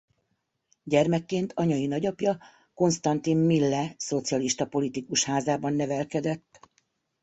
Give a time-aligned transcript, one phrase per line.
[0.83, 2.37] Gyermekként anyai nagyapja
[2.73, 6.59] Constantin Mille szocialista politikus házában nevelkedett.